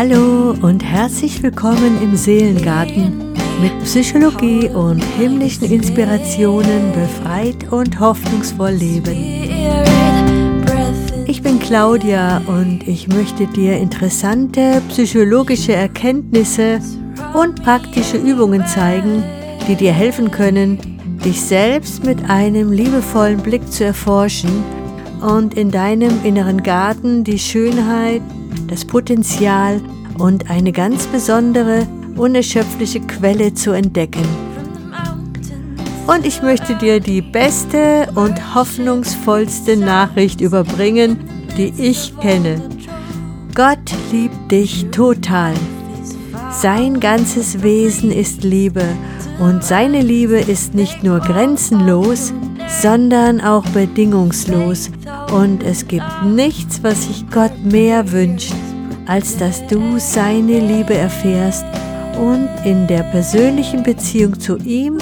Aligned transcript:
Hallo 0.00 0.54
und 0.62 0.84
herzlich 0.84 1.42
willkommen 1.42 2.00
im 2.00 2.14
Seelengarten 2.14 3.34
mit 3.60 3.76
Psychologie 3.82 4.68
und 4.68 5.02
himmlischen 5.18 5.64
Inspirationen 5.72 6.92
befreit 6.92 7.72
und 7.72 7.98
hoffnungsvoll 7.98 8.70
leben. 8.70 9.16
Ich 11.26 11.42
bin 11.42 11.58
Claudia 11.58 12.40
und 12.46 12.86
ich 12.86 13.08
möchte 13.08 13.48
dir 13.48 13.76
interessante 13.76 14.80
psychologische 14.88 15.72
Erkenntnisse 15.72 16.78
und 17.34 17.60
praktische 17.64 18.18
Übungen 18.18 18.64
zeigen, 18.68 19.24
die 19.66 19.74
dir 19.74 19.92
helfen 19.92 20.30
können, 20.30 20.78
dich 21.24 21.42
selbst 21.42 22.04
mit 22.04 22.30
einem 22.30 22.70
liebevollen 22.70 23.40
Blick 23.40 23.68
zu 23.68 23.86
erforschen 23.86 24.77
und 25.20 25.54
in 25.54 25.70
deinem 25.70 26.24
inneren 26.24 26.62
Garten 26.62 27.24
die 27.24 27.38
Schönheit, 27.38 28.22
das 28.68 28.84
Potenzial 28.84 29.80
und 30.18 30.50
eine 30.50 30.72
ganz 30.72 31.06
besondere, 31.06 31.86
unerschöpfliche 32.16 33.00
Quelle 33.00 33.54
zu 33.54 33.72
entdecken. 33.72 34.26
Und 36.06 36.24
ich 36.24 36.42
möchte 36.42 36.74
dir 36.74 37.00
die 37.00 37.20
beste 37.20 38.08
und 38.14 38.54
hoffnungsvollste 38.54 39.76
Nachricht 39.76 40.40
überbringen, 40.40 41.18
die 41.56 41.72
ich 41.76 42.18
kenne. 42.18 42.62
Gott 43.54 43.92
liebt 44.10 44.50
dich 44.50 44.86
total. 44.90 45.52
Sein 46.50 46.98
ganzes 46.98 47.62
Wesen 47.62 48.10
ist 48.10 48.42
Liebe 48.42 48.84
und 49.38 49.62
seine 49.62 50.00
Liebe 50.00 50.38
ist 50.38 50.74
nicht 50.74 51.04
nur 51.04 51.20
grenzenlos, 51.20 52.32
sondern 52.68 53.40
auch 53.40 53.64
bedingungslos. 53.70 54.90
Und 55.32 55.62
es 55.62 55.88
gibt 55.88 56.24
nichts, 56.24 56.82
was 56.82 57.06
sich 57.06 57.28
Gott 57.30 57.52
mehr 57.64 58.12
wünscht, 58.12 58.54
als 59.06 59.36
dass 59.36 59.66
du 59.66 59.98
seine 59.98 60.60
Liebe 60.60 60.94
erfährst 60.94 61.64
und 62.18 62.48
in 62.64 62.86
der 62.86 63.02
persönlichen 63.04 63.82
Beziehung 63.82 64.38
zu 64.38 64.58
ihm 64.58 64.98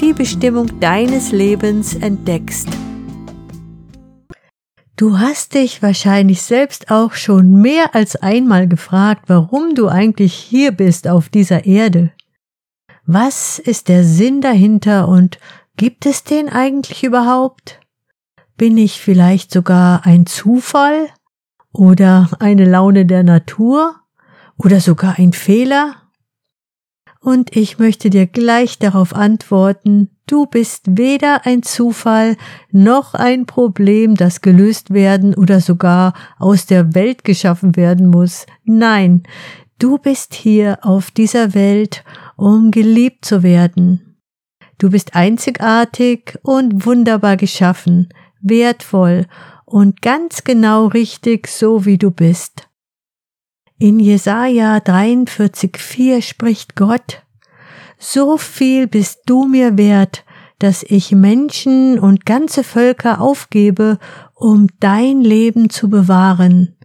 die 0.00 0.12
Bestimmung 0.12 0.80
deines 0.80 1.32
Lebens 1.32 1.94
entdeckst. 1.94 2.68
Du 4.96 5.18
hast 5.18 5.54
dich 5.54 5.82
wahrscheinlich 5.82 6.42
selbst 6.42 6.90
auch 6.90 7.14
schon 7.14 7.60
mehr 7.60 7.94
als 7.96 8.14
einmal 8.16 8.68
gefragt, 8.68 9.24
warum 9.26 9.74
du 9.74 9.88
eigentlich 9.88 10.32
hier 10.34 10.70
bist 10.70 11.08
auf 11.08 11.28
dieser 11.28 11.64
Erde. 11.64 12.12
Was 13.04 13.58
ist 13.58 13.88
der 13.88 14.04
Sinn 14.04 14.40
dahinter 14.40 15.08
und 15.08 15.38
Gibt 15.76 16.06
es 16.06 16.22
den 16.22 16.48
eigentlich 16.48 17.02
überhaupt? 17.02 17.80
Bin 18.56 18.78
ich 18.78 19.00
vielleicht 19.00 19.50
sogar 19.50 20.06
ein 20.06 20.24
Zufall 20.24 21.08
oder 21.72 22.30
eine 22.38 22.64
Laune 22.64 23.06
der 23.06 23.24
Natur 23.24 23.96
oder 24.56 24.78
sogar 24.78 25.18
ein 25.18 25.32
Fehler? 25.32 25.96
Und 27.20 27.56
ich 27.56 27.80
möchte 27.80 28.08
dir 28.08 28.26
gleich 28.28 28.78
darauf 28.78 29.16
antworten, 29.16 30.10
du 30.26 30.46
bist 30.46 30.82
weder 30.86 31.44
ein 31.44 31.64
Zufall 31.64 32.36
noch 32.70 33.14
ein 33.14 33.46
Problem, 33.46 34.14
das 34.14 34.42
gelöst 34.42 34.92
werden 34.92 35.34
oder 35.34 35.60
sogar 35.60 36.12
aus 36.38 36.66
der 36.66 36.94
Welt 36.94 37.24
geschaffen 37.24 37.74
werden 37.74 38.08
muss. 38.08 38.46
Nein, 38.62 39.24
du 39.80 39.98
bist 39.98 40.34
hier 40.34 40.78
auf 40.82 41.10
dieser 41.10 41.54
Welt, 41.54 42.04
um 42.36 42.70
geliebt 42.70 43.24
zu 43.24 43.42
werden, 43.42 44.13
Du 44.78 44.90
bist 44.90 45.14
einzigartig 45.14 46.38
und 46.42 46.84
wunderbar 46.86 47.36
geschaffen, 47.36 48.08
wertvoll 48.40 49.26
und 49.64 50.02
ganz 50.02 50.44
genau 50.44 50.86
richtig 50.86 51.48
so 51.48 51.84
wie 51.84 51.98
du 51.98 52.10
bist. 52.10 52.68
In 53.78 53.98
Jesaja 53.98 54.78
43,4 54.78 56.22
spricht 56.22 56.76
Gott, 56.76 57.22
so 57.98 58.36
viel 58.36 58.86
bist 58.86 59.22
du 59.26 59.44
mir 59.44 59.76
wert, 59.78 60.24
dass 60.58 60.82
ich 60.82 61.12
Menschen 61.12 61.98
und 61.98 62.26
ganze 62.26 62.64
Völker 62.64 63.20
aufgebe, 63.20 63.98
um 64.34 64.68
dein 64.80 65.20
Leben 65.20 65.70
zu 65.70 65.90
bewahren. 65.90 66.76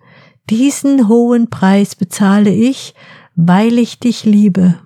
Diesen 0.50 1.08
hohen 1.08 1.50
Preis 1.50 1.96
bezahle 1.96 2.50
ich, 2.50 2.96
weil 3.36 3.78
ich 3.78 4.00
dich 4.00 4.26
liebe. 4.26 4.80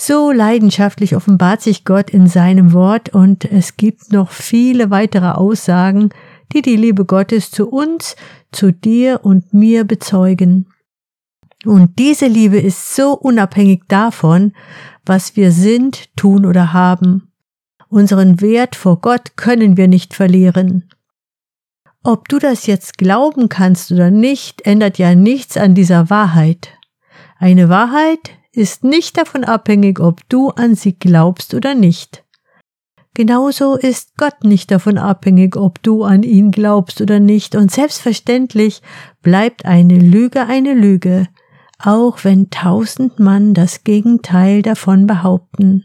So 0.00 0.30
leidenschaftlich 0.30 1.16
offenbart 1.16 1.60
sich 1.60 1.84
Gott 1.84 2.10
in 2.10 2.28
seinem 2.28 2.72
Wort 2.72 3.08
und 3.08 3.44
es 3.44 3.76
gibt 3.76 4.12
noch 4.12 4.30
viele 4.30 4.90
weitere 4.90 5.32
Aussagen, 5.32 6.10
die 6.52 6.62
die 6.62 6.76
Liebe 6.76 7.04
Gottes 7.04 7.50
zu 7.50 7.68
uns, 7.68 8.14
zu 8.52 8.72
dir 8.72 9.24
und 9.24 9.52
mir 9.52 9.82
bezeugen. 9.82 10.68
Und 11.64 11.98
diese 11.98 12.28
Liebe 12.28 12.60
ist 12.60 12.94
so 12.94 13.12
unabhängig 13.14 13.82
davon, 13.88 14.52
was 15.04 15.34
wir 15.34 15.50
sind, 15.50 16.14
tun 16.14 16.46
oder 16.46 16.72
haben. 16.72 17.32
Unseren 17.88 18.40
Wert 18.40 18.76
vor 18.76 19.00
Gott 19.00 19.36
können 19.36 19.76
wir 19.76 19.88
nicht 19.88 20.14
verlieren. 20.14 20.88
Ob 22.04 22.28
du 22.28 22.38
das 22.38 22.66
jetzt 22.66 22.98
glauben 22.98 23.48
kannst 23.48 23.90
oder 23.90 24.12
nicht, 24.12 24.64
ändert 24.64 24.96
ja 24.98 25.16
nichts 25.16 25.56
an 25.56 25.74
dieser 25.74 26.08
Wahrheit. 26.08 26.78
Eine 27.40 27.68
Wahrheit, 27.68 28.37
ist 28.52 28.84
nicht 28.84 29.16
davon 29.18 29.44
abhängig, 29.44 30.00
ob 30.00 30.28
du 30.28 30.50
an 30.50 30.74
sie 30.74 30.98
glaubst 30.98 31.54
oder 31.54 31.74
nicht. 31.74 32.24
Genauso 33.14 33.74
ist 33.74 34.16
Gott 34.16 34.44
nicht 34.44 34.70
davon 34.70 34.96
abhängig, 34.96 35.56
ob 35.56 35.82
du 35.82 36.04
an 36.04 36.22
ihn 36.22 36.52
glaubst 36.52 37.00
oder 37.00 37.18
nicht, 37.18 37.56
und 37.56 37.70
selbstverständlich 37.70 38.80
bleibt 39.22 39.64
eine 39.64 39.98
Lüge 39.98 40.46
eine 40.46 40.74
Lüge, 40.74 41.26
auch 41.80 42.22
wenn 42.22 42.50
tausend 42.50 43.18
Mann 43.18 43.54
das 43.54 43.82
Gegenteil 43.82 44.62
davon 44.62 45.06
behaupten. 45.06 45.84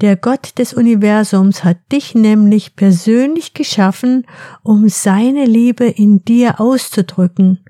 Der 0.00 0.16
Gott 0.16 0.58
des 0.58 0.74
Universums 0.74 1.64
hat 1.64 1.78
dich 1.90 2.14
nämlich 2.14 2.76
persönlich 2.76 3.54
geschaffen, 3.54 4.26
um 4.62 4.88
seine 4.88 5.44
Liebe 5.44 5.86
in 5.86 6.24
dir 6.24 6.60
auszudrücken, 6.60 7.64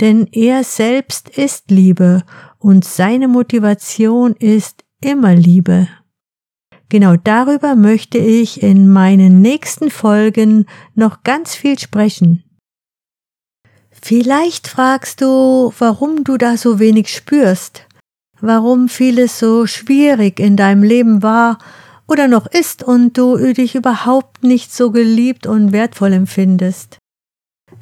denn 0.00 0.28
er 0.30 0.62
selbst 0.62 1.28
ist 1.30 1.70
Liebe 1.70 2.22
und 2.62 2.84
seine 2.84 3.28
Motivation 3.28 4.34
ist 4.36 4.84
immer 5.00 5.34
Liebe. 5.34 5.88
Genau 6.88 7.16
darüber 7.16 7.74
möchte 7.74 8.18
ich 8.18 8.62
in 8.62 8.88
meinen 8.88 9.40
nächsten 9.40 9.90
Folgen 9.90 10.66
noch 10.94 11.22
ganz 11.24 11.54
viel 11.54 11.78
sprechen. 11.78 12.44
Vielleicht 13.90 14.68
fragst 14.68 15.20
du, 15.20 15.72
warum 15.78 16.24
du 16.24 16.36
da 16.36 16.56
so 16.56 16.78
wenig 16.78 17.08
spürst, 17.08 17.86
warum 18.40 18.88
vieles 18.88 19.38
so 19.38 19.66
schwierig 19.66 20.38
in 20.38 20.56
deinem 20.56 20.82
Leben 20.82 21.22
war 21.22 21.58
oder 22.06 22.28
noch 22.28 22.46
ist 22.46 22.82
und 22.82 23.16
du 23.16 23.36
dich 23.54 23.74
überhaupt 23.74 24.42
nicht 24.42 24.72
so 24.72 24.90
geliebt 24.90 25.46
und 25.46 25.72
wertvoll 25.72 26.12
empfindest. 26.12 26.98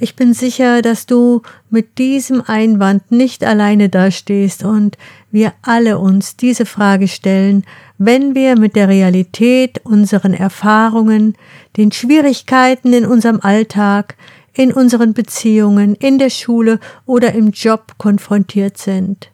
Ich 0.03 0.17
bin 0.17 0.33
sicher, 0.33 0.81
dass 0.81 1.05
du 1.05 1.43
mit 1.69 1.99
diesem 1.99 2.43
Einwand 2.47 3.13
nicht 3.13 3.45
alleine 3.45 3.91
dastehst 3.91 4.65
und 4.65 4.97
wir 5.31 5.53
alle 5.61 5.99
uns 5.99 6.37
diese 6.37 6.65
Frage 6.65 7.07
stellen, 7.07 7.65
wenn 7.99 8.35
wir 8.35 8.59
mit 8.59 8.77
der 8.77 8.89
Realität, 8.89 9.83
unseren 9.85 10.33
Erfahrungen, 10.33 11.37
den 11.77 11.93
Schwierigkeiten 11.93 12.95
in 12.95 13.05
unserem 13.05 13.41
Alltag, 13.43 14.17
in 14.55 14.73
unseren 14.73 15.13
Beziehungen, 15.13 15.95
in 15.97 16.19
der 16.19 16.31
Schule 16.31 16.81
oder 17.05 17.35
im 17.35 17.51
Job 17.51 17.93
konfrontiert 17.99 18.79
sind. 18.79 19.31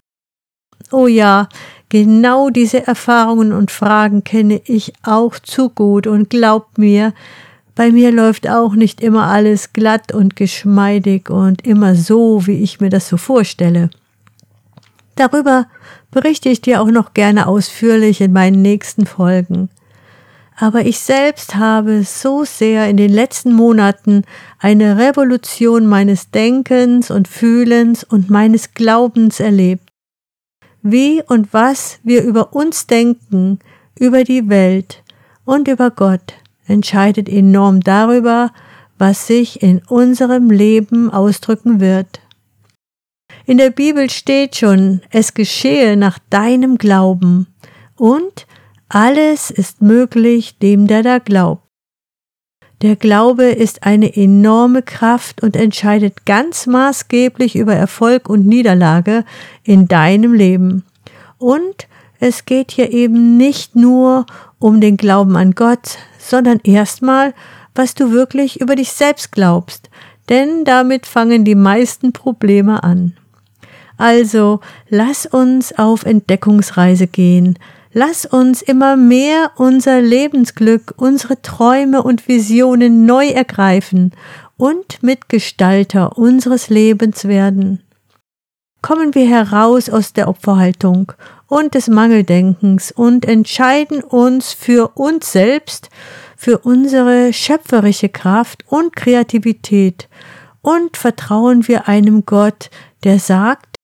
Oh 0.91 1.07
ja, 1.07 1.49
genau 1.91 2.51
diese 2.51 2.85
Erfahrungen 2.85 3.53
und 3.53 3.71
Fragen 3.71 4.25
kenne 4.25 4.61
ich 4.65 4.95
auch 5.05 5.39
zu 5.39 5.69
gut 5.71 6.09
und 6.09 6.29
glaub 6.29 6.77
mir, 6.77 7.13
bei 7.77 7.93
mir 7.93 8.11
läuft 8.11 8.49
auch 8.49 8.75
nicht 8.75 9.03
immer 9.03 9.27
alles 9.27 9.75
glatt 9.75 10.13
und 10.13 10.35
geschmeidig 10.35 11.29
und 11.29 11.67
immer 11.67 11.95
so, 11.95 12.47
wie 12.47 12.63
ich 12.63 12.81
mir 12.81 12.89
das 12.89 13.07
so 13.07 13.19
vorstelle. 13.19 13.91
Darüber 15.15 15.67
berichte 16.11 16.49
ich 16.49 16.63
dir 16.63 16.81
auch 16.81 16.91
noch 16.91 17.13
gerne 17.13 17.47
ausführlich 17.47 18.23
in 18.23 18.33
meinen 18.33 18.63
nächsten 18.63 19.07
Folgen. 19.07 19.69
Aber 20.59 20.87
ich 20.87 21.01
selbst 21.01 21.57
habe 21.57 22.03
so 22.03 22.45
sehr 22.45 22.89
in 22.89 22.97
den 22.97 23.13
letzten 23.13 23.53
Monaten 23.53 24.23
eine 24.59 24.97
Revolution 24.97 25.87
meines 25.87 26.31
Denkens 26.31 27.11
und 27.11 27.29
Fühlens 27.29 28.05
und 28.05 28.31
meines 28.31 28.73
Glaubens 28.73 29.39
erlebt. 29.39 29.91
Wie 30.81 31.23
und 31.23 31.53
was 31.53 31.99
wir 32.05 32.23
über 32.23 32.55
uns 32.55 32.87
denken, 32.87 33.59
über 33.99 34.25
die 34.25 34.49
Welt 34.49 35.03
und 35.45 35.69
über 35.69 35.91
Gott, 35.91 36.33
entscheidet 36.67 37.29
enorm 37.29 37.81
darüber, 37.81 38.53
was 38.99 39.27
sich 39.27 39.63
in 39.63 39.83
unserem 39.89 40.51
Leben 40.51 41.11
ausdrücken 41.11 41.81
wird. 41.81 42.21
In 43.45 43.59
der 43.59 43.71
Bibel 43.71 44.11
steht 44.11 44.57
schon, 44.57 45.03
es 45.11 45.35
geschehe 45.35 45.97
nach 45.97 46.19
deinem 46.31 46.79
Glauben 46.79 47.47
und 47.97 48.47
alles 48.89 49.51
ist 49.51 49.83
möglich 49.83 50.59
dem, 50.59 50.87
der 50.87 51.03
da 51.03 51.19
glaubt. 51.19 51.63
Der 52.83 52.97
Glaube 52.97 53.45
ist 53.45 53.85
eine 53.85 54.17
enorme 54.17 54.83
Kraft 54.83 55.43
und 55.43 55.57
entscheidet 55.57 56.27
ganz 56.27 56.67
maßgeblich 56.67 57.57
über 57.57 57.75
Erfolg 57.75 58.29
und 58.29 58.47
Niederlage 58.47 59.25
in 59.65 59.89
deinem 59.89 60.35
Leben. 60.35 60.85
Und 61.39 61.89
es 62.21 62.45
geht 62.45 62.71
hier 62.71 62.93
eben 62.93 63.37
nicht 63.37 63.77
nur 63.77 64.27
um 64.59 64.81
den 64.81 64.97
Glauben 64.97 65.37
an 65.37 65.53
Gott, 65.53 65.99
sondern 66.19 66.61
erstmal, 66.65 67.35
was 67.75 67.95
du 67.95 68.11
wirklich 68.11 68.61
über 68.61 68.77
dich 68.77 68.93
selbst 68.93 69.33
glaubst, 69.33 69.91
denn 70.29 70.65
damit 70.65 71.07
fangen 71.07 71.45
die 71.45 71.55
meisten 71.55 72.13
Probleme 72.13 72.83
an. 72.83 73.17
Also 73.99 74.61
lass 74.89 75.27
uns 75.27 75.77
auf 75.79 76.05
Entdeckungsreise 76.05 77.07
gehen, 77.07 77.59
Lass 77.99 78.27
uns 78.27 78.61
immer 78.61 78.95
mehr 78.95 79.53
unser 79.57 80.03
Lebensglück, 80.03 80.93
unsere 80.99 81.41
Träume 81.41 82.03
und 82.03 82.29
Visionen 82.29 83.07
neu 83.07 83.29
ergreifen 83.29 84.13
und 84.59 85.03
Mitgestalter 85.03 86.19
unseres 86.19 86.69
Lebens 86.69 87.27
werden. 87.27 87.86
Kommen 88.87 89.17
wir 89.17 89.29
heraus 89.29 89.91
aus 89.91 90.13
der 90.13 90.29
Opferhaltung 90.29 91.11
und 91.49 91.75
des 91.75 91.89
Mangeldenkens 91.89 92.93
und 92.93 93.25
entscheiden 93.25 94.01
uns 94.01 94.53
für 94.53 94.93
uns 94.95 95.33
selbst, 95.33 95.91
für 96.37 96.59
unsere 96.59 97.33
schöpferische 97.33 98.09
Kraft 98.09 98.63
und 98.69 98.95
Kreativität 98.95 100.09
und 100.63 100.97
vertrauen 100.97 101.67
wir 101.67 101.89
einem 101.89 102.27
Gott, 102.27 102.71
der 103.03 103.19
sagt, 103.19 103.75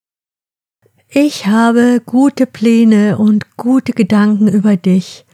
ich 1.08 1.46
habe 1.48 2.00
gute 2.06 2.46
Pläne 2.46 3.18
und 3.18 3.56
gute 3.56 3.94
Gedanken 3.94 4.46
über 4.46 4.76
dich, 4.76 5.26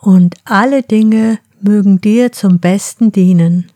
und 0.00 0.34
alle 0.44 0.82
Dinge 0.82 1.38
mögen 1.60 2.00
dir 2.00 2.32
zum 2.32 2.58
Besten 2.58 3.12
dienen. 3.12 3.70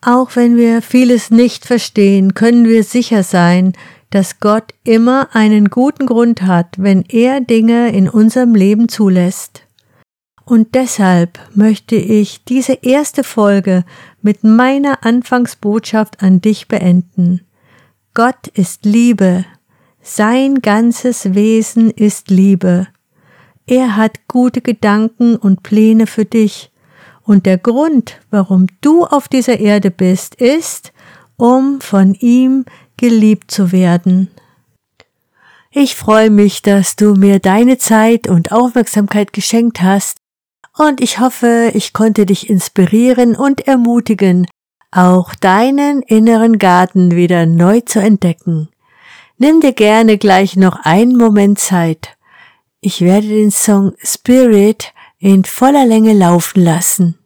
Auch 0.00 0.36
wenn 0.36 0.56
wir 0.56 0.82
vieles 0.82 1.32
nicht 1.32 1.64
verstehen, 1.64 2.34
können 2.34 2.68
wir 2.68 2.84
sicher 2.84 3.24
sein, 3.24 3.72
dass 4.10 4.40
Gott 4.40 4.74
immer 4.84 5.28
einen 5.32 5.70
guten 5.70 6.06
Grund 6.06 6.42
hat, 6.42 6.76
wenn 6.78 7.02
er 7.02 7.40
Dinge 7.40 7.90
in 7.90 8.08
unserem 8.08 8.54
Leben 8.54 8.88
zulässt. 8.88 9.62
Und 10.44 10.74
deshalb 10.74 11.40
möchte 11.54 11.96
ich 11.96 12.44
diese 12.44 12.74
erste 12.74 13.24
Folge 13.24 13.84
mit 14.22 14.44
meiner 14.44 15.04
Anfangsbotschaft 15.04 16.22
an 16.22 16.40
dich 16.40 16.68
beenden. 16.68 17.40
Gott 18.14 18.46
ist 18.54 18.84
Liebe 18.84 19.44
sein 20.08 20.62
ganzes 20.62 21.34
Wesen 21.34 21.90
ist 21.90 22.30
Liebe. 22.30 22.86
Er 23.66 23.96
hat 23.96 24.28
gute 24.28 24.60
Gedanken 24.60 25.34
und 25.34 25.64
Pläne 25.64 26.06
für 26.06 26.24
dich. 26.24 26.70
Und 27.24 27.44
der 27.44 27.58
Grund, 27.58 28.20
warum 28.30 28.68
du 28.82 29.04
auf 29.04 29.26
dieser 29.26 29.58
Erde 29.58 29.90
bist, 29.90 30.36
ist, 30.36 30.92
um 31.36 31.80
von 31.80 32.14
ihm 32.14 32.66
geliebt 32.96 33.50
zu 33.50 33.72
werden. 33.72 34.30
Ich 35.70 35.94
freue 35.94 36.30
mich, 36.30 36.62
dass 36.62 36.96
du 36.96 37.14
mir 37.14 37.38
deine 37.38 37.76
Zeit 37.78 38.28
und 38.28 38.52
Aufmerksamkeit 38.52 39.32
geschenkt 39.32 39.82
hast, 39.82 40.16
und 40.78 41.00
ich 41.00 41.20
hoffe, 41.20 41.70
ich 41.74 41.92
konnte 41.94 42.26
dich 42.26 42.50
inspirieren 42.50 43.34
und 43.34 43.66
ermutigen, 43.66 44.46
auch 44.90 45.34
deinen 45.34 46.02
inneren 46.02 46.58
Garten 46.58 47.12
wieder 47.12 47.46
neu 47.46 47.80
zu 47.80 47.98
entdecken. 47.98 48.68
Nimm 49.38 49.60
dir 49.60 49.72
gerne 49.72 50.18
gleich 50.18 50.56
noch 50.56 50.78
einen 50.84 51.16
Moment 51.16 51.58
Zeit. 51.58 52.16
Ich 52.80 53.00
werde 53.00 53.28
den 53.28 53.50
Song 53.50 53.92
Spirit 54.02 54.92
in 55.18 55.44
voller 55.44 55.86
Länge 55.86 56.12
laufen 56.12 56.62
lassen. 56.62 57.18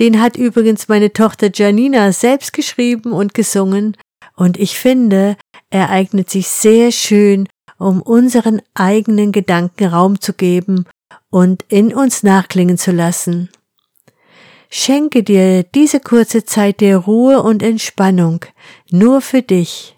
Den 0.00 0.20
hat 0.20 0.36
übrigens 0.36 0.88
meine 0.88 1.12
Tochter 1.12 1.50
Janina 1.52 2.12
selbst 2.12 2.52
geschrieben 2.52 3.12
und 3.12 3.32
gesungen, 3.32 3.96
und 4.36 4.58
ich 4.58 4.78
finde, 4.78 5.36
er 5.70 5.90
eignet 5.90 6.30
sich 6.30 6.46
sehr 6.46 6.92
schön, 6.92 7.48
um 7.78 8.00
unseren 8.00 8.62
eigenen 8.74 9.32
Gedanken 9.32 9.86
Raum 9.86 10.20
zu 10.20 10.32
geben 10.32 10.86
und 11.30 11.64
in 11.68 11.94
uns 11.94 12.22
nachklingen 12.22 12.78
zu 12.78 12.92
lassen. 12.92 13.50
Schenke 14.68 15.22
dir 15.22 15.62
diese 15.62 16.00
kurze 16.00 16.44
Zeit 16.44 16.80
der 16.80 16.98
Ruhe 16.98 17.42
und 17.42 17.62
Entspannung 17.62 18.44
nur 18.90 19.20
für 19.20 19.42
dich 19.42 19.96